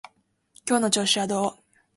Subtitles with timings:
[0.67, 1.51] 今日の調子はどう？